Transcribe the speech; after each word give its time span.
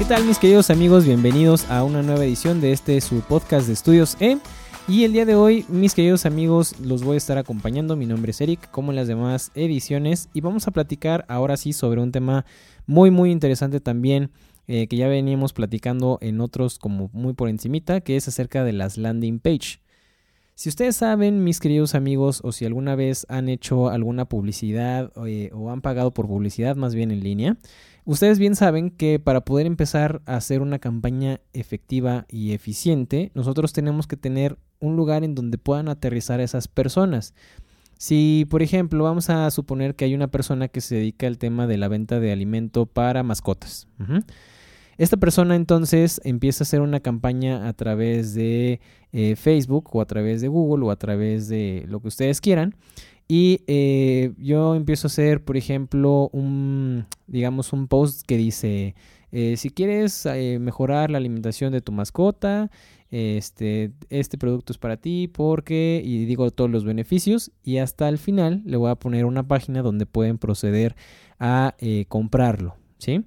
¿Qué 0.00 0.06
tal 0.06 0.24
mis 0.24 0.38
queridos 0.38 0.70
amigos? 0.70 1.04
Bienvenidos 1.04 1.70
a 1.70 1.84
una 1.84 2.00
nueva 2.00 2.24
edición 2.24 2.62
de 2.62 2.72
este 2.72 2.98
su 3.02 3.20
podcast 3.20 3.66
de 3.66 3.74
Estudios 3.74 4.16
E. 4.18 4.38
Y 4.88 5.04
el 5.04 5.12
día 5.12 5.26
de 5.26 5.34
hoy, 5.34 5.66
mis 5.68 5.94
queridos 5.94 6.24
amigos, 6.24 6.74
los 6.80 7.04
voy 7.04 7.16
a 7.16 7.18
estar 7.18 7.36
acompañando. 7.36 7.96
Mi 7.96 8.06
nombre 8.06 8.30
es 8.30 8.40
Eric, 8.40 8.70
como 8.70 8.92
en 8.92 8.96
las 8.96 9.08
demás 9.08 9.52
ediciones. 9.54 10.30
Y 10.32 10.40
vamos 10.40 10.66
a 10.66 10.70
platicar 10.70 11.26
ahora 11.28 11.58
sí 11.58 11.74
sobre 11.74 12.00
un 12.00 12.12
tema 12.12 12.46
muy 12.86 13.10
muy 13.10 13.30
interesante 13.30 13.78
también. 13.78 14.30
Eh, 14.68 14.86
que 14.86 14.96
ya 14.96 15.06
veníamos 15.06 15.52
platicando 15.52 16.16
en 16.22 16.40
otros 16.40 16.78
como 16.78 17.10
muy 17.12 17.34
por 17.34 17.50
encimita, 17.50 18.00
que 18.00 18.16
es 18.16 18.26
acerca 18.26 18.64
de 18.64 18.72
las 18.72 18.96
landing 18.96 19.38
page. 19.38 19.80
Si 20.54 20.70
ustedes 20.70 20.96
saben, 20.96 21.44
mis 21.44 21.60
queridos 21.60 21.94
amigos, 21.94 22.40
o 22.42 22.52
si 22.52 22.64
alguna 22.64 22.94
vez 22.94 23.26
han 23.28 23.50
hecho 23.50 23.90
alguna 23.90 24.26
publicidad 24.26 25.12
eh, 25.26 25.50
o 25.52 25.70
han 25.70 25.82
pagado 25.82 26.10
por 26.10 26.26
publicidad 26.26 26.76
más 26.76 26.94
bien 26.94 27.10
en 27.10 27.20
línea, 27.20 27.58
ustedes 28.04 28.38
bien 28.38 28.54
saben 28.56 28.90
que 28.90 29.18
para 29.18 29.42
poder 29.42 29.66
empezar 29.66 30.22
a 30.26 30.36
hacer 30.36 30.62
una 30.62 30.78
campaña 30.78 31.40
efectiva 31.52 32.26
y 32.28 32.52
eficiente, 32.52 33.30
nosotros 33.34 33.72
tenemos 33.72 34.06
que 34.06 34.16
tener 34.16 34.58
un 34.80 34.96
lugar 34.96 35.24
en 35.24 35.34
donde 35.34 35.58
puedan 35.58 35.88
aterrizar 35.88 36.40
esas 36.40 36.68
personas. 36.68 37.34
Si, 37.98 38.46
por 38.48 38.62
ejemplo, 38.62 39.04
vamos 39.04 39.28
a 39.28 39.50
suponer 39.50 39.94
que 39.94 40.06
hay 40.06 40.14
una 40.14 40.28
persona 40.28 40.68
que 40.68 40.80
se 40.80 40.94
dedica 40.94 41.26
al 41.26 41.36
tema 41.36 41.66
de 41.66 41.76
la 41.76 41.88
venta 41.88 42.18
de 42.18 42.32
alimento 42.32 42.86
para 42.86 43.22
mascotas. 43.22 43.88
Esta 44.96 45.18
persona 45.18 45.54
entonces 45.54 46.20
empieza 46.24 46.62
a 46.62 46.66
hacer 46.66 46.80
una 46.80 47.00
campaña 47.00 47.68
a 47.68 47.72
través 47.74 48.34
de 48.34 48.80
eh, 49.12 49.36
Facebook 49.36 49.88
o 49.94 50.00
a 50.00 50.06
través 50.06 50.40
de 50.40 50.48
Google 50.48 50.86
o 50.86 50.90
a 50.90 50.96
través 50.96 51.48
de 51.48 51.84
lo 51.88 52.00
que 52.00 52.08
ustedes 52.08 52.40
quieran. 52.40 52.74
Y 53.32 53.62
eh, 53.68 54.32
yo 54.38 54.74
empiezo 54.74 55.06
a 55.06 55.08
hacer, 55.08 55.44
por 55.44 55.56
ejemplo, 55.56 56.30
un, 56.32 57.06
digamos, 57.28 57.72
un 57.72 57.86
post 57.86 58.26
que 58.26 58.36
dice, 58.36 58.96
eh, 59.30 59.54
si 59.56 59.70
quieres 59.70 60.26
mejorar 60.58 61.12
la 61.12 61.18
alimentación 61.18 61.70
de 61.70 61.80
tu 61.80 61.92
mascota, 61.92 62.72
este, 63.12 63.92
este 64.08 64.36
producto 64.36 64.72
es 64.72 64.78
para 64.78 64.96
ti 64.96 65.28
porque, 65.32 66.02
y 66.04 66.24
digo 66.24 66.50
todos 66.50 66.68
los 66.68 66.82
beneficios, 66.82 67.52
y 67.62 67.76
hasta 67.76 68.08
el 68.08 68.18
final 68.18 68.62
le 68.64 68.76
voy 68.76 68.90
a 68.90 68.96
poner 68.96 69.24
una 69.26 69.46
página 69.46 69.82
donde 69.82 70.06
pueden 70.06 70.36
proceder 70.36 70.96
a 71.38 71.76
comprarlo, 72.08 72.74
¿sí? 72.98 73.24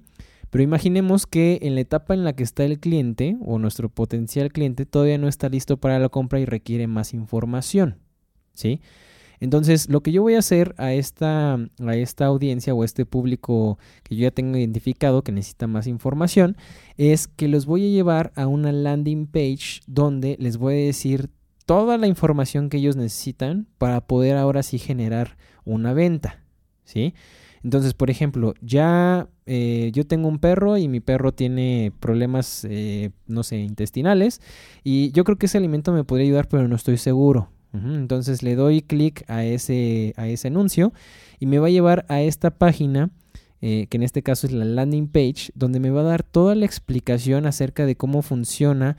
Pero 0.50 0.62
imaginemos 0.62 1.26
que 1.26 1.60
en 1.62 1.76
la 1.76 1.80
etapa 1.80 2.12
en 2.12 2.24
la 2.24 2.34
que 2.34 2.42
está 2.42 2.66
el 2.66 2.78
cliente 2.78 3.38
o 3.40 3.58
nuestro 3.58 3.88
potencial 3.88 4.52
cliente 4.52 4.84
todavía 4.84 5.16
no 5.16 5.28
está 5.28 5.48
listo 5.48 5.78
para 5.78 5.98
la 5.98 6.10
compra 6.10 6.40
y 6.40 6.44
requiere 6.44 6.88
más 6.88 7.14
información. 7.14 7.96
¿Sí? 8.52 8.82
Entonces, 9.44 9.90
lo 9.90 10.02
que 10.02 10.10
yo 10.10 10.22
voy 10.22 10.36
a 10.36 10.38
hacer 10.38 10.74
a 10.78 10.94
esta, 10.94 11.54
a 11.54 11.96
esta 11.96 12.24
audiencia 12.24 12.72
o 12.72 12.80
a 12.80 12.86
este 12.86 13.04
público 13.04 13.78
que 14.02 14.16
yo 14.16 14.22
ya 14.22 14.30
tengo 14.30 14.56
identificado 14.56 15.22
que 15.22 15.32
necesita 15.32 15.66
más 15.66 15.86
información, 15.86 16.56
es 16.96 17.28
que 17.28 17.46
los 17.46 17.66
voy 17.66 17.84
a 17.84 17.90
llevar 17.90 18.32
a 18.36 18.46
una 18.46 18.72
landing 18.72 19.26
page 19.26 19.82
donde 19.86 20.38
les 20.40 20.56
voy 20.56 20.72
a 20.72 20.86
decir 20.86 21.28
toda 21.66 21.98
la 21.98 22.06
información 22.06 22.70
que 22.70 22.78
ellos 22.78 22.96
necesitan 22.96 23.66
para 23.76 24.06
poder 24.06 24.38
ahora 24.38 24.62
sí 24.62 24.78
generar 24.78 25.36
una 25.66 25.92
venta. 25.92 26.42
¿Sí? 26.84 27.12
Entonces, 27.62 27.92
por 27.92 28.08
ejemplo, 28.08 28.54
ya 28.62 29.28
eh, 29.44 29.90
yo 29.92 30.06
tengo 30.06 30.26
un 30.26 30.38
perro 30.38 30.78
y 30.78 30.88
mi 30.88 31.00
perro 31.00 31.32
tiene 31.32 31.92
problemas, 32.00 32.66
eh, 32.68 33.10
no 33.26 33.42
sé, 33.42 33.58
intestinales 33.58 34.40
y 34.82 35.12
yo 35.12 35.24
creo 35.24 35.36
que 35.36 35.46
ese 35.46 35.58
alimento 35.58 35.92
me 35.92 36.04
podría 36.04 36.28
ayudar, 36.28 36.48
pero 36.48 36.66
no 36.66 36.76
estoy 36.76 36.96
seguro. 36.96 37.50
Entonces 37.74 38.42
le 38.42 38.54
doy 38.54 38.82
clic 38.82 39.24
a 39.28 39.44
ese, 39.44 40.14
a 40.16 40.28
ese 40.28 40.48
anuncio 40.48 40.92
y 41.40 41.46
me 41.46 41.58
va 41.58 41.66
a 41.66 41.70
llevar 41.70 42.06
a 42.08 42.22
esta 42.22 42.50
página. 42.50 43.10
Eh, 43.66 43.86
que 43.88 43.96
en 43.96 44.02
este 44.02 44.22
caso 44.22 44.46
es 44.46 44.52
la 44.52 44.66
landing 44.66 45.08
page, 45.08 45.50
donde 45.54 45.80
me 45.80 45.88
va 45.88 46.02
a 46.02 46.04
dar 46.04 46.22
toda 46.22 46.54
la 46.54 46.66
explicación 46.66 47.46
acerca 47.46 47.86
de 47.86 47.96
cómo 47.96 48.20
funciona 48.20 48.98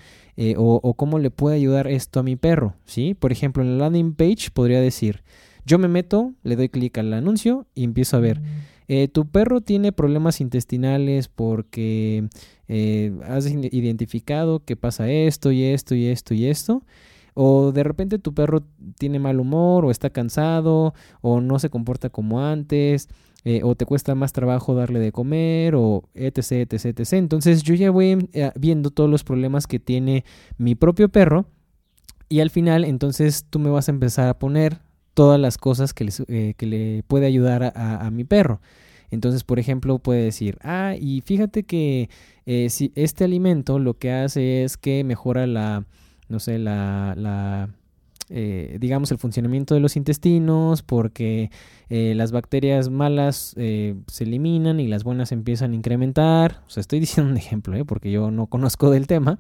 o, 0.58 0.80
o, 0.82 0.94
cómo 0.96 1.20
le 1.20 1.30
puede 1.30 1.56
ayudar 1.56 1.86
esto 1.86 2.20
a 2.20 2.24
mi 2.24 2.36
perro. 2.36 2.74
¿sí? 2.86 3.14
Por 3.14 3.32
ejemplo, 3.32 3.62
en 3.62 3.78
la 3.78 3.86
landing 3.86 4.16
page 4.16 4.50
podría 4.52 4.82
decir, 4.82 5.22
yo 5.66 5.80
me 5.80 5.88
meto, 5.88 6.34
le 6.44 6.56
doy 6.56 6.70
clic 6.70 6.98
al 6.98 7.14
anuncio 7.14 7.66
y 7.74 7.84
empiezo 7.84 8.18
a 8.18 8.20
ver. 8.20 8.42
Eh, 8.88 9.08
tu 9.08 9.28
perro 9.28 9.62
tiene 9.62 9.92
problemas 9.92 10.40
intestinales 10.40 11.28
porque 11.28 12.28
eh, 12.68 13.14
has 13.28 13.48
identificado 13.48 14.64
que 14.64 14.76
pasa 14.76 15.10
esto 15.10 15.52
y 15.52 15.64
esto 15.64 15.96
y 15.96 16.06
esto 16.06 16.36
y 16.36 16.46
esto. 16.46 16.84
O 17.36 17.72
de 17.72 17.84
repente 17.84 18.18
tu 18.18 18.34
perro 18.34 18.64
tiene 18.98 19.20
mal 19.20 19.40
humor 19.40 19.86
o 19.86 19.92
está 19.92 20.10
cansado 20.10 20.96
o 21.22 21.42
no 21.42 21.60
se 21.60 21.70
comporta 21.70 22.10
como 22.10 22.42
antes. 22.42 23.08
Eh, 23.48 23.62
o 23.64 23.76
te 23.76 23.86
cuesta 23.86 24.16
más 24.16 24.34
trabajo 24.34 24.74
darle 24.74 25.00
de 25.00 25.12
comer, 25.12 25.76
o 25.76 26.10
etc, 26.16 26.74
etc, 26.74 26.86
etc. 26.86 27.14
Entonces 27.14 27.62
yo 27.62 27.76
ya 27.76 27.92
voy 27.92 28.28
viendo 28.56 28.90
todos 28.90 29.08
los 29.08 29.24
problemas 29.24 29.68
que 29.68 29.80
tiene 29.80 30.26
mi 30.58 30.74
propio 30.74 31.10
perro 31.10 31.46
y 32.28 32.40
al 32.40 32.50
final 32.50 32.86
entonces 32.86 33.46
tú 33.50 33.60
me 33.60 33.70
vas 33.70 33.88
a 33.88 33.92
empezar 33.92 34.28
a 34.30 34.40
poner 34.40 34.80
todas 35.14 35.40
las 35.40 35.58
cosas 35.58 35.94
que, 35.94 36.10
eh, 36.28 36.54
que 36.58 36.66
le 36.66 37.04
puede 37.08 37.26
ayudar 37.26 37.74
a, 37.76 38.10
mi 38.12 38.24
perro. 38.24 38.62
Entonces, 39.12 39.44
por 39.44 39.60
ejemplo, 39.60 40.00
puede 40.00 40.24
decir, 40.24 40.58
ah, 40.62 40.96
y 41.00 41.22
fíjate 41.22 41.64
que 41.64 42.10
eh, 42.46 42.70
si 42.70 42.92
este 42.96 43.24
alimento 43.24 43.80
lo 43.80 43.94
que 43.94 44.12
hace 44.12 44.64
es 44.64 44.78
que 44.78 45.04
mejora 45.04 45.48
la, 45.48 45.86
no 46.30 46.40
sé, 46.40 46.60
la, 46.60 47.14
la 47.18 47.70
eh, 48.30 48.78
digamos, 48.80 49.12
el 49.12 49.18
funcionamiento 49.18 49.76
de 49.76 49.80
los 49.80 49.96
intestinos, 49.96 50.82
porque 50.82 51.52
las 51.90 52.32
bacterias 52.32 52.90
malas 52.90 53.54
se 53.56 54.24
eliminan 54.24 54.80
y 54.80 54.88
las 54.88 55.04
buenas 55.04 55.32
empiezan 55.32 55.72
a 55.74 55.76
incrementar. 55.76 56.64
O 56.66 56.70
sea, 56.70 56.82
estoy 56.82 57.00
diciendo 57.02 57.32
un 57.32 57.38
ejemplo, 57.38 57.86
porque 57.86 58.12
yo 58.12 58.32
no 58.32 58.48
conozco 58.48 58.90
del 58.90 59.06
tema, 59.08 59.40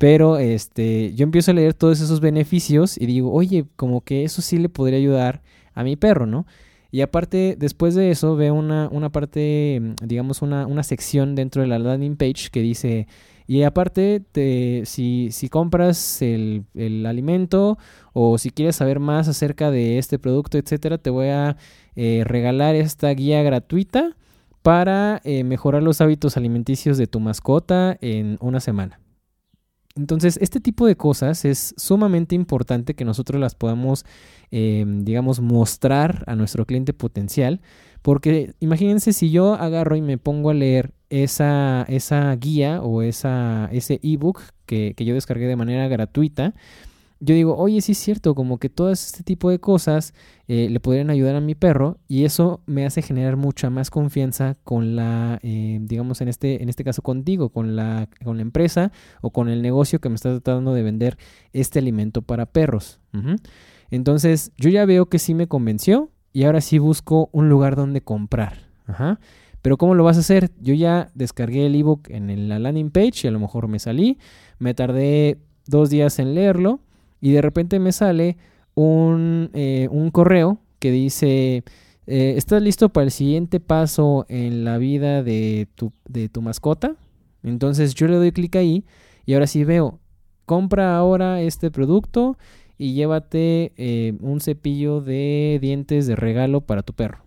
pero 0.00 0.38
este, 0.38 1.12
yo 1.14 1.24
empiezo 1.24 1.50
a 1.50 1.54
leer 1.54 1.74
todos 1.74 2.00
esos 2.00 2.20
beneficios 2.20 2.96
y 2.96 3.04
digo, 3.04 3.32
oye, 3.32 3.66
como 3.76 4.00
que 4.00 4.24
eso 4.24 4.40
sí 4.40 4.56
le 4.56 4.70
podría 4.70 4.98
ayudar 4.98 5.42
a 5.74 5.84
mi 5.84 5.96
perro, 5.96 6.24
¿no? 6.24 6.46
Y 6.90 7.02
aparte, 7.02 7.56
después 7.58 7.94
de 7.94 8.10
eso, 8.10 8.36
veo 8.36 8.54
una, 8.54 8.88
una 8.90 9.10
parte, 9.10 9.80
digamos, 10.02 10.42
una, 10.42 10.66
una 10.66 10.82
sección 10.82 11.34
dentro 11.34 11.62
de 11.62 11.68
la 11.68 11.78
landing 11.78 12.16
page 12.16 12.50
que 12.50 12.60
dice, 12.60 13.06
y 13.46 13.64
aparte, 13.64 14.22
te, 14.32 14.82
si, 14.86 15.30
si 15.32 15.48
compras 15.48 16.22
el, 16.22 16.64
el, 16.74 17.04
alimento 17.06 17.78
o 18.12 18.38
si 18.38 18.50
quieres 18.50 18.76
saber 18.76 19.00
más 19.00 19.26
acerca 19.26 19.72
de 19.72 19.98
este 19.98 20.20
producto, 20.20 20.56
etcétera, 20.56 20.98
te 20.98 21.10
voy 21.10 21.28
a 21.28 21.56
eh, 21.96 22.22
regalar 22.24 22.76
esta 22.76 23.10
guía 23.10 23.42
gratuita 23.42 24.16
para 24.62 25.20
eh, 25.24 25.42
mejorar 25.42 25.82
los 25.82 26.00
hábitos 26.00 26.36
alimenticios 26.36 26.96
de 26.96 27.06
tu 27.06 27.18
mascota 27.18 27.96
en 28.00 28.36
una 28.40 28.60
semana. 28.60 29.00
Entonces, 30.00 30.38
este 30.40 30.60
tipo 30.60 30.86
de 30.86 30.96
cosas 30.96 31.44
es 31.44 31.74
sumamente 31.76 32.34
importante 32.34 32.94
que 32.94 33.04
nosotros 33.04 33.38
las 33.38 33.54
podamos, 33.54 34.06
eh, 34.50 34.84
digamos, 34.86 35.40
mostrar 35.40 36.24
a 36.26 36.34
nuestro 36.36 36.64
cliente 36.64 36.94
potencial, 36.94 37.60
porque 38.00 38.54
imagínense 38.60 39.12
si 39.12 39.30
yo 39.30 39.54
agarro 39.54 39.96
y 39.96 40.00
me 40.00 40.16
pongo 40.16 40.48
a 40.48 40.54
leer 40.54 40.94
esa, 41.10 41.84
esa 41.86 42.34
guía 42.36 42.80
o 42.80 43.02
esa, 43.02 43.68
ese 43.72 44.00
ebook 44.02 44.40
que, 44.64 44.94
que 44.96 45.04
yo 45.04 45.12
descargué 45.12 45.46
de 45.46 45.56
manera 45.56 45.86
gratuita, 45.86 46.54
yo 47.20 47.34
digo, 47.34 47.54
oye, 47.56 47.82
sí 47.82 47.92
es 47.92 47.98
cierto, 47.98 48.34
como 48.34 48.58
que 48.58 48.70
todo 48.70 48.90
este 48.90 49.22
tipo 49.22 49.50
de 49.50 49.60
cosas 49.60 50.14
eh, 50.48 50.68
le 50.70 50.80
podrían 50.80 51.10
ayudar 51.10 51.36
a 51.36 51.40
mi 51.42 51.54
perro 51.54 51.98
y 52.08 52.24
eso 52.24 52.62
me 52.64 52.86
hace 52.86 53.02
generar 53.02 53.36
mucha 53.36 53.68
más 53.68 53.90
confianza 53.90 54.56
con 54.64 54.96
la, 54.96 55.38
eh, 55.42 55.78
digamos, 55.82 56.22
en 56.22 56.28
este, 56.28 56.62
en 56.62 56.70
este 56.70 56.82
caso 56.82 57.02
contigo, 57.02 57.50
con 57.50 57.76
la, 57.76 58.08
con 58.24 58.38
la 58.38 58.42
empresa 58.42 58.90
o 59.20 59.30
con 59.30 59.50
el 59.50 59.60
negocio 59.60 60.00
que 60.00 60.08
me 60.08 60.14
está 60.14 60.30
tratando 60.30 60.72
de 60.72 60.82
vender 60.82 61.18
este 61.52 61.78
alimento 61.78 62.22
para 62.22 62.46
perros. 62.46 63.00
Entonces, 63.90 64.52
yo 64.56 64.70
ya 64.70 64.86
veo 64.86 65.06
que 65.06 65.18
sí 65.18 65.34
me 65.34 65.46
convenció 65.46 66.10
y 66.32 66.44
ahora 66.44 66.62
sí 66.62 66.78
busco 66.78 67.28
un 67.32 67.50
lugar 67.50 67.76
donde 67.76 68.00
comprar. 68.00 68.70
Pero 69.60 69.76
¿cómo 69.76 69.94
lo 69.94 70.04
vas 70.04 70.16
a 70.16 70.20
hacer? 70.20 70.52
Yo 70.58 70.72
ya 70.72 71.10
descargué 71.14 71.66
el 71.66 71.74
ebook 71.74 72.08
en 72.08 72.48
la 72.48 72.58
landing 72.58 72.90
page 72.90 73.20
y 73.24 73.26
a 73.28 73.30
lo 73.30 73.38
mejor 73.40 73.68
me 73.68 73.78
salí, 73.78 74.18
me 74.58 74.72
tardé 74.72 75.38
dos 75.66 75.90
días 75.90 76.18
en 76.18 76.34
leerlo 76.34 76.80
y 77.20 77.32
de 77.32 77.42
repente 77.42 77.78
me 77.78 77.92
sale 77.92 78.36
un, 78.74 79.50
eh, 79.52 79.88
un 79.90 80.10
correo 80.10 80.60
que 80.78 80.90
dice, 80.90 81.64
eh, 82.06 82.34
¿estás 82.36 82.62
listo 82.62 82.88
para 82.88 83.04
el 83.04 83.10
siguiente 83.10 83.60
paso 83.60 84.26
en 84.28 84.64
la 84.64 84.78
vida 84.78 85.22
de 85.22 85.68
tu, 85.74 85.92
de 86.08 86.28
tu 86.28 86.42
mascota? 86.42 86.96
Entonces 87.42 87.94
yo 87.94 88.08
le 88.08 88.16
doy 88.16 88.32
clic 88.32 88.56
ahí 88.56 88.84
y 89.26 89.34
ahora 89.34 89.46
sí 89.46 89.64
veo, 89.64 90.00
compra 90.46 90.96
ahora 90.96 91.40
este 91.42 91.70
producto 91.70 92.36
y 92.78 92.94
llévate 92.94 93.72
eh, 93.76 94.14
un 94.20 94.40
cepillo 94.40 95.00
de 95.00 95.58
dientes 95.60 96.06
de 96.06 96.16
regalo 96.16 96.62
para 96.62 96.82
tu 96.82 96.94
perro. 96.94 97.24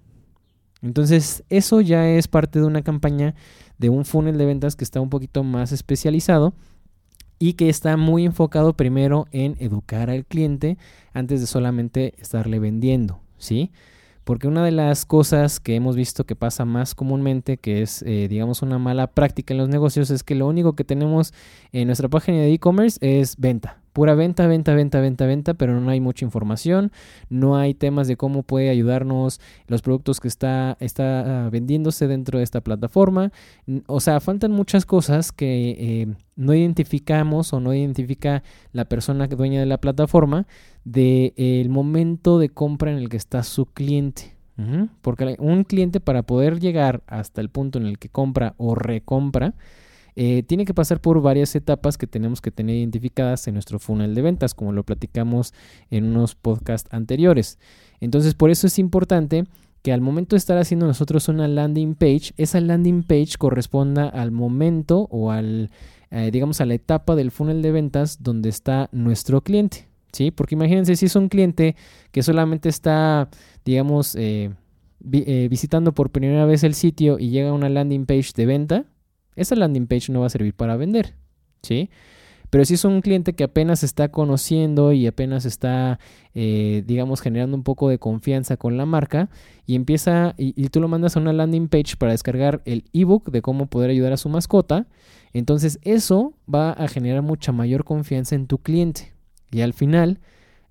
Entonces 0.81 1.43
eso 1.49 1.79
ya 1.79 2.09
es 2.09 2.27
parte 2.27 2.59
de 2.59 2.65
una 2.65 2.81
campaña 2.81 3.35
de 3.77 3.89
un 3.89 4.03
funnel 4.03 4.37
de 4.37 4.45
ventas 4.45 4.75
que 4.75 4.83
está 4.83 4.99
un 4.99 5.09
poquito 5.09 5.43
más 5.43 5.71
especializado 5.71 6.53
y 7.43 7.55
que 7.55 7.67
está 7.67 7.97
muy 7.97 8.23
enfocado 8.23 8.71
primero 8.71 9.27
en 9.33 9.57
educar 9.59 10.09
al 10.09 10.23
cliente 10.23 10.77
antes 11.11 11.41
de 11.41 11.47
solamente 11.47 12.13
estarle 12.17 12.57
vendiendo, 12.57 13.19
¿sí? 13.37 13.69
Porque 14.23 14.47
una 14.47 14.63
de 14.63 14.71
las 14.71 15.05
cosas 15.05 15.59
que 15.59 15.75
hemos 15.75 15.95
visto 15.95 16.25
que 16.25 16.35
pasa 16.35 16.65
más 16.65 16.95
comúnmente, 16.95 17.57
que 17.57 17.81
es, 17.81 18.03
eh, 18.03 18.27
digamos, 18.29 18.61
una 18.61 18.79
mala 18.79 19.07
práctica 19.07 19.53
en 19.53 19.57
los 19.57 19.69
negocios, 19.69 20.09
es 20.09 20.23
que 20.23 20.35
lo 20.35 20.47
único 20.47 20.73
que 20.73 20.83
tenemos 20.83 21.33
en 21.71 21.87
nuestra 21.87 22.07
página 22.07 22.37
de 22.39 22.53
e-commerce 22.53 22.97
es 23.01 23.35
venta. 23.37 23.79
Pura 23.93 24.15
venta, 24.15 24.47
venta, 24.47 24.73
venta, 24.73 25.01
venta, 25.01 25.27
venta, 25.27 25.53
pero 25.53 25.79
no 25.79 25.91
hay 25.91 25.99
mucha 25.99 26.25
información, 26.25 26.91
no 27.29 27.57
hay 27.57 27.75
temas 27.75 28.07
de 28.07 28.17
cómo 28.17 28.41
puede 28.41 28.69
ayudarnos 28.69 29.39
los 29.67 29.83
productos 29.83 30.19
que 30.19 30.27
está, 30.27 30.77
está 30.79 31.45
ah, 31.45 31.49
vendiéndose 31.51 32.07
dentro 32.07 32.39
de 32.39 32.43
esta 32.43 32.61
plataforma. 32.61 33.31
O 33.85 33.99
sea, 33.99 34.19
faltan 34.19 34.51
muchas 34.51 34.87
cosas 34.87 35.31
que 35.31 35.75
eh, 35.77 36.07
no 36.35 36.55
identificamos 36.55 37.53
o 37.53 37.59
no 37.59 37.71
identifica 37.71 38.41
la 38.71 38.85
persona 38.85 39.27
dueña 39.27 39.59
de 39.59 39.67
la 39.67 39.77
plataforma 39.77 40.47
del 40.83 41.33
el 41.35 41.69
momento 41.69 42.39
de 42.39 42.49
compra 42.49 42.91
en 42.91 42.97
el 42.97 43.09
que 43.09 43.17
está 43.17 43.43
su 43.43 43.65
cliente. 43.65 44.33
Porque 45.01 45.35
un 45.39 45.63
cliente 45.63 45.99
para 45.99 46.21
poder 46.23 46.59
llegar 46.59 47.01
hasta 47.07 47.41
el 47.41 47.49
punto 47.49 47.79
en 47.79 47.87
el 47.87 47.97
que 47.97 48.09
compra 48.09 48.53
o 48.57 48.75
recompra, 48.75 49.55
eh, 50.15 50.43
tiene 50.43 50.65
que 50.65 50.75
pasar 50.75 51.01
por 51.01 51.21
varias 51.21 51.55
etapas 51.55 51.97
que 51.97 52.05
tenemos 52.05 52.39
que 52.39 52.51
tener 52.51 52.75
identificadas 52.75 53.47
en 53.47 53.55
nuestro 53.55 53.79
funnel 53.79 54.13
de 54.13 54.21
ventas, 54.21 54.53
como 54.53 54.71
lo 54.71 54.83
platicamos 54.83 55.53
en 55.89 56.05
unos 56.05 56.35
podcasts 56.35 56.87
anteriores. 56.93 57.57
Entonces, 57.99 58.35
por 58.35 58.51
eso 58.51 58.67
es 58.67 58.77
importante 58.77 59.45
que 59.81 59.91
al 59.91 60.01
momento 60.01 60.35
de 60.35 60.37
estar 60.37 60.57
haciendo 60.57 60.85
nosotros 60.85 61.27
una 61.27 61.47
landing 61.47 61.95
page, 61.95 62.31
esa 62.37 62.61
landing 62.61 63.03
page 63.03 63.37
corresponda 63.37 64.07
al 64.07 64.31
momento 64.31 65.07
o 65.09 65.31
al, 65.31 65.71
eh, 66.11 66.29
digamos, 66.31 66.61
a 66.61 66.65
la 66.65 66.75
etapa 66.75 67.15
del 67.15 67.31
funnel 67.31 67.61
de 67.61 67.71
ventas 67.71 68.21
donde 68.21 68.49
está 68.49 68.89
nuestro 68.91 69.41
cliente. 69.41 69.92
¿Sí? 70.13 70.29
Porque 70.31 70.55
imagínense 70.55 70.95
si 70.95 71.07
es 71.07 71.15
un 71.15 71.27
cliente 71.27 71.75
que 72.11 72.21
solamente 72.21 72.69
está, 72.69 73.29
digamos, 73.65 74.15
eh, 74.15 74.51
visitando 75.01 75.93
por 75.93 76.11
primera 76.11 76.45
vez 76.45 76.63
el 76.63 76.75
sitio 76.75 77.17
y 77.19 77.29
llega 77.29 77.49
a 77.49 77.53
una 77.53 77.67
landing 77.67 78.05
page 78.05 78.31
de 78.35 78.45
venta, 78.45 78.85
esa 79.35 79.55
landing 79.55 79.87
page 79.87 80.11
no 80.11 80.21
va 80.21 80.27
a 80.27 80.29
servir 80.29 80.53
para 80.53 80.77
vender, 80.77 81.15
¿sí? 81.63 81.89
Pero 82.53 82.65
si 82.65 82.75
es 82.75 82.85
un 82.85 83.01
cliente 83.01 83.33
que 83.33 83.43
apenas 83.43 83.83
está 83.83 84.09
conociendo 84.09 84.93
y 84.93 85.07
apenas 85.07 85.45
está, 85.45 85.97
eh, 86.35 86.83
digamos, 86.85 87.19
generando 87.19 87.57
un 87.57 87.63
poco 87.63 87.89
de 87.89 87.97
confianza 87.97 88.57
con 88.57 88.77
la 88.77 88.85
marca 88.85 89.31
y 89.65 89.73
empieza, 89.73 90.35
y, 90.37 90.53
y, 90.55 90.67
tú 90.67 90.79
lo 90.79 90.87
mandas 90.87 91.17
a 91.17 91.19
una 91.19 91.33
landing 91.33 91.67
page 91.67 91.95
para 91.97 92.11
descargar 92.11 92.61
el 92.65 92.85
ebook 92.93 93.31
de 93.31 93.41
cómo 93.41 93.65
poder 93.65 93.89
ayudar 93.89 94.13
a 94.13 94.17
su 94.17 94.29
mascota, 94.29 94.85
entonces 95.33 95.79
eso 95.81 96.35
va 96.53 96.73
a 96.73 96.87
generar 96.87 97.23
mucha 97.23 97.51
mayor 97.51 97.85
confianza 97.85 98.35
en 98.35 98.45
tu 98.45 98.59
cliente. 98.59 99.13
Y 99.53 99.61
al 99.61 99.73
final, 99.73 100.19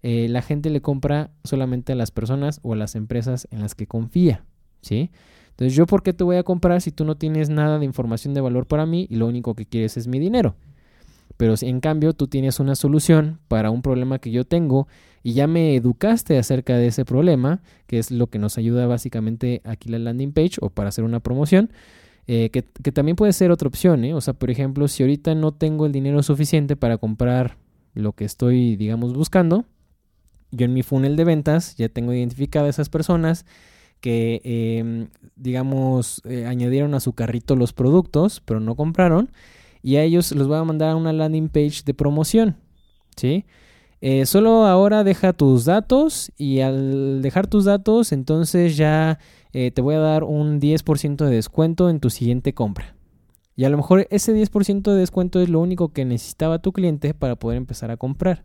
eh, 0.03 0.27
la 0.29 0.43
gente 0.43 0.69
le 0.69 0.83
compra 0.83 1.31
solamente 1.45 1.93
a 1.93 1.97
las 1.97 2.11
personas 2.11 2.59
o 2.63 2.73
a 2.73 2.77
las 2.77 2.97
empresas 2.97 3.47
en 3.51 3.61
las 3.61 3.75
que 3.75 3.87
confía, 3.87 4.45
¿sí? 4.81 5.11
Entonces, 5.51 5.77
¿yo 5.77 5.87
por 5.87 6.03
qué 6.03 6.13
te 6.13 6.25
voy 6.25 6.37
a 6.37 6.43
comprar 6.43 6.81
si 6.81 6.91
tú 6.91 7.05
no 7.05 7.17
tienes 7.17 7.49
nada 7.49 7.79
de 7.79 7.85
información 7.85 8.35
de 8.35 8.41
valor 8.41 8.67
para 8.67 8.85
mí 8.85 9.07
y 9.09 9.17
lo 9.17 9.29
único 9.29 9.55
que 9.55 9.67
quieres 9.67 9.97
es 9.97 10.09
mi 10.09 10.19
dinero? 10.19 10.57
Pero 11.37 11.57
si 11.57 11.69
en 11.69 11.81
cambio 11.81 12.15
tú 12.15 12.27
tienes 12.27 12.59
una 12.59 12.75
solución 12.75 13.39
para 13.49 13.71
un 13.71 13.83
problema 13.83 14.19
que 14.19 14.31
yo 14.31 14.45
tengo 14.45 14.89
y 15.23 15.35
ya 15.35 15.47
me 15.47 15.77
educaste 15.77 16.37
acerca 16.39 16.77
de 16.77 16.89
ese 16.89 17.05
problema, 17.05 17.63
que 17.87 17.99
es 17.99 18.11
lo 18.11 18.29
que 18.29 18.39
nos 18.39 18.59
ayuda 18.59 18.87
básicamente 18.87 19.61
aquí 19.65 19.89
la 19.89 19.99
landing 19.99 20.33
page 20.33 20.57
o 20.61 20.71
para 20.71 20.89
hacer 20.89 21.05
una 21.05 21.21
promoción, 21.21 21.71
eh, 22.27 22.51
que, 22.51 22.63
que, 22.63 22.93
también 22.93 23.17
puede 23.17 23.33
ser 23.33 23.51
otra 23.51 23.69
opción, 23.69 24.05
¿eh? 24.05 24.15
O 24.15 24.21
sea, 24.21 24.35
por 24.35 24.51
ejemplo, 24.51 24.87
si 24.87 25.03
ahorita 25.03 25.35
no 25.35 25.53
tengo 25.53 25.87
el 25.87 25.93
dinero 25.93 26.23
suficiente 26.23 26.77
para 26.77 26.99
comprar 26.99 27.57
lo 27.95 28.13
que 28.13 28.25
estoy, 28.25 28.77
digamos, 28.77 29.15
buscando, 29.15 29.65
yo 30.53 30.67
en 30.67 30.75
mi 30.75 30.83
funnel 30.83 31.17
de 31.17 31.25
ventas 31.25 31.77
ya 31.77 31.89
tengo 31.89 32.13
identificado 32.13 32.67
a 32.67 32.71
esas 32.71 32.89
personas 32.89 33.47
que, 34.01 34.41
em, 34.45 35.09
digamos, 35.37 36.21
eh, 36.25 36.47
añadieron 36.47 36.95
a 36.95 37.01
su 37.01 37.15
carrito 37.15 37.57
los 37.57 37.73
productos, 37.73 38.43
pero 38.45 38.61
no 38.61 38.75
compraron. 38.75 39.31
Y 39.83 39.97
a 39.97 40.03
ellos 40.03 40.33
los 40.33 40.49
voy 40.49 40.59
a 40.59 40.65
mandar 40.65 40.91
a 40.91 40.97
una 40.97 41.13
landing 41.13 41.49
page 41.49 41.83
de 41.85 41.95
promoción. 41.95 42.57
¿Sí? 43.17 43.45
Eh, 44.01 44.27
solo 44.27 44.67
ahora 44.67 45.05
deja 45.05 45.33
tus 45.33 45.65
datos 45.65 46.33
y 46.37 46.61
al 46.61 47.23
dejar 47.23 47.47
tus 47.47 47.65
datos 47.65 48.11
entonces 48.11 48.77
ya 48.77 49.21
eh, 49.53 49.71
te 49.71 49.81
voy 49.81 49.95
a 49.95 50.01
dar 50.01 50.25
un 50.25 50.59
10% 50.61 51.25
de 51.25 51.37
descuento 51.37 51.89
en 51.89 52.01
tu 52.01 52.11
siguiente 52.11 52.53
compra. 52.53 52.97
Y 53.55 53.65
a 53.65 53.71
lo 53.71 53.77
mejor 53.77 54.07
ese 54.11 54.35
10% 54.35 54.83
de 54.83 54.99
descuento 54.99 55.41
es 55.41 55.49
lo 55.49 55.61
único 55.61 55.93
que 55.93 56.05
necesitaba 56.05 56.61
tu 56.61 56.73
cliente 56.73 57.15
para 57.15 57.37
poder 57.37 57.59
empezar 57.59 57.91
a 57.91 57.97
comprar. 57.97 58.45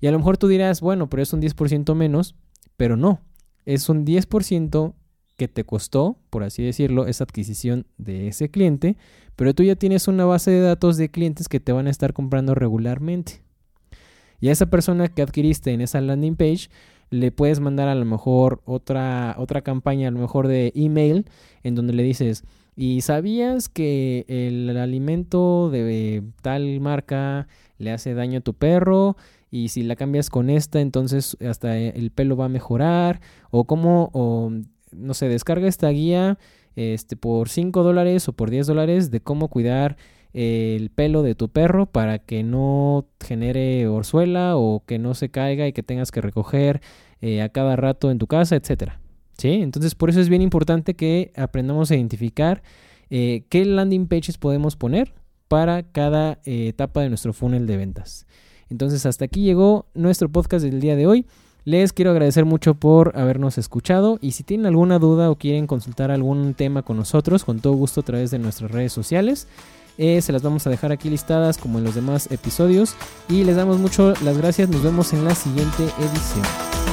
Y 0.00 0.08
a 0.08 0.10
lo 0.10 0.18
mejor 0.18 0.36
tú 0.36 0.48
dirás, 0.48 0.80
bueno, 0.80 1.08
pero 1.08 1.22
es 1.22 1.32
un 1.32 1.40
10% 1.40 1.94
menos, 1.94 2.34
pero 2.76 2.96
no 2.96 3.20
es 3.66 3.88
un 3.88 4.06
10% 4.06 4.94
que 5.36 5.48
te 5.48 5.64
costó, 5.64 6.18
por 6.30 6.44
así 6.44 6.62
decirlo, 6.62 7.06
esa 7.06 7.24
adquisición 7.24 7.86
de 7.98 8.28
ese 8.28 8.48
cliente, 8.50 8.96
pero 9.34 9.52
tú 9.52 9.64
ya 9.64 9.74
tienes 9.74 10.08
una 10.08 10.24
base 10.24 10.50
de 10.50 10.60
datos 10.60 10.96
de 10.96 11.10
clientes 11.10 11.48
que 11.48 11.60
te 11.60 11.72
van 11.72 11.88
a 11.88 11.90
estar 11.90 12.14
comprando 12.14 12.54
regularmente. 12.54 13.42
Y 14.40 14.48
a 14.48 14.52
esa 14.52 14.66
persona 14.66 15.08
que 15.08 15.20
adquiriste 15.20 15.72
en 15.72 15.82
esa 15.82 16.00
landing 16.00 16.36
page, 16.36 16.70
le 17.10 17.32
puedes 17.32 17.60
mandar 17.60 17.88
a 17.88 17.94
lo 17.94 18.04
mejor 18.04 18.62
otra, 18.64 19.34
otra 19.38 19.62
campaña, 19.62 20.08
a 20.08 20.10
lo 20.10 20.20
mejor 20.20 20.48
de 20.48 20.72
email, 20.74 21.26
en 21.62 21.74
donde 21.74 21.92
le 21.92 22.02
dices, 22.02 22.44
¿y 22.76 23.00
sabías 23.00 23.68
que 23.68 24.24
el 24.28 24.76
alimento 24.76 25.70
de 25.70 26.22
tal 26.42 26.80
marca 26.80 27.48
le 27.78 27.90
hace 27.92 28.14
daño 28.14 28.38
a 28.38 28.42
tu 28.42 28.54
perro? 28.54 29.16
y 29.50 29.68
si 29.68 29.82
la 29.82 29.96
cambias 29.96 30.28
con 30.28 30.50
esta, 30.50 30.80
entonces 30.80 31.36
hasta 31.40 31.78
el 31.78 32.10
pelo 32.10 32.36
va 32.36 32.46
a 32.46 32.48
mejorar, 32.48 33.20
o 33.50 33.64
como, 33.64 34.10
o 34.12 34.50
no 34.92 35.14
sé, 35.14 35.28
descarga 35.28 35.68
esta 35.68 35.88
guía 35.90 36.38
este, 36.74 37.16
por 37.16 37.48
5 37.48 37.82
dólares 37.82 38.28
o 38.28 38.32
por 38.32 38.50
10 38.50 38.66
dólares 38.66 39.10
de 39.10 39.20
cómo 39.20 39.48
cuidar 39.48 39.96
el 40.34 40.90
pelo 40.90 41.22
de 41.22 41.34
tu 41.34 41.48
perro 41.48 41.86
para 41.86 42.18
que 42.18 42.42
no 42.42 43.06
genere 43.24 43.88
orzuela 43.88 44.56
o 44.56 44.82
que 44.84 44.98
no 44.98 45.14
se 45.14 45.30
caiga 45.30 45.66
y 45.66 45.72
que 45.72 45.82
tengas 45.82 46.10
que 46.10 46.20
recoger 46.20 46.82
eh, 47.22 47.40
a 47.40 47.48
cada 47.48 47.76
rato 47.76 48.10
en 48.10 48.18
tu 48.18 48.26
casa, 48.26 48.56
etcétera. 48.56 49.00
¿Sí? 49.38 49.50
Entonces 49.50 49.94
por 49.94 50.10
eso 50.10 50.20
es 50.20 50.28
bien 50.28 50.42
importante 50.42 50.94
que 50.94 51.32
aprendamos 51.36 51.90
a 51.90 51.96
identificar 51.96 52.62
eh, 53.10 53.44
qué 53.48 53.64
landing 53.64 54.06
pages 54.06 54.38
podemos 54.38 54.76
poner 54.76 55.12
para 55.48 55.82
cada 55.84 56.40
eh, 56.44 56.68
etapa 56.68 57.02
de 57.02 57.08
nuestro 57.08 57.32
funnel 57.32 57.66
de 57.66 57.76
ventas. 57.76 58.26
Entonces 58.68 59.06
hasta 59.06 59.26
aquí 59.26 59.42
llegó 59.42 59.86
nuestro 59.94 60.28
podcast 60.28 60.64
del 60.64 60.80
día 60.80 60.96
de 60.96 61.06
hoy. 61.06 61.26
Les 61.64 61.92
quiero 61.92 62.12
agradecer 62.12 62.44
mucho 62.44 62.74
por 62.74 63.12
habernos 63.18 63.58
escuchado 63.58 64.18
y 64.20 64.32
si 64.32 64.44
tienen 64.44 64.66
alguna 64.66 64.98
duda 64.98 65.30
o 65.30 65.36
quieren 65.36 65.66
consultar 65.66 66.12
algún 66.12 66.54
tema 66.54 66.82
con 66.82 66.96
nosotros, 66.96 67.44
con 67.44 67.58
todo 67.60 67.72
gusto 67.72 68.00
a 68.00 68.04
través 68.04 68.30
de 68.30 68.38
nuestras 68.38 68.70
redes 68.70 68.92
sociales. 68.92 69.48
Eh, 69.98 70.20
se 70.20 70.32
las 70.32 70.42
vamos 70.42 70.66
a 70.66 70.70
dejar 70.70 70.92
aquí 70.92 71.10
listadas 71.10 71.58
como 71.58 71.78
en 71.78 71.84
los 71.84 71.94
demás 71.94 72.30
episodios 72.30 72.94
y 73.28 73.44
les 73.44 73.56
damos 73.56 73.78
mucho 73.78 74.14
las 74.22 74.38
gracias. 74.38 74.68
Nos 74.68 74.82
vemos 74.82 75.12
en 75.12 75.24
la 75.24 75.34
siguiente 75.34 75.84
edición. 75.98 76.85